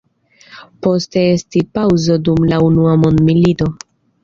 Poste 0.85 1.25
estis 1.33 1.67
paŭzo 1.79 2.17
dum 2.29 2.51
la 2.55 2.61
unua 2.71 2.99
mondmilito. 3.05 3.71